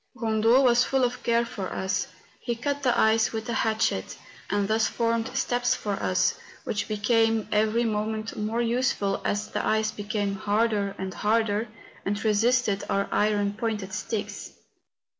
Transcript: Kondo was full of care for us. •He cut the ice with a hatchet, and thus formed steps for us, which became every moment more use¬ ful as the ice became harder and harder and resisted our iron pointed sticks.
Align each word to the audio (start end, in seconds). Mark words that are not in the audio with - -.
Kondo 0.17 0.61
was 0.63 0.83
full 0.83 1.03
of 1.03 1.21
care 1.21 1.45
for 1.45 1.71
us. 1.71 2.07
•He 2.47 2.59
cut 2.59 2.81
the 2.81 2.99
ice 2.99 3.31
with 3.31 3.47
a 3.49 3.53
hatchet, 3.53 4.17
and 4.49 4.67
thus 4.67 4.87
formed 4.87 5.27
steps 5.37 5.75
for 5.75 5.91
us, 5.91 6.33
which 6.63 6.87
became 6.87 7.47
every 7.51 7.83
moment 7.83 8.35
more 8.35 8.61
use¬ 8.61 8.91
ful 8.95 9.21
as 9.23 9.49
the 9.51 9.63
ice 9.63 9.91
became 9.91 10.33
harder 10.33 10.95
and 10.97 11.13
harder 11.13 11.67
and 12.03 12.25
resisted 12.25 12.83
our 12.89 13.09
iron 13.11 13.53
pointed 13.53 13.93
sticks. 13.93 14.53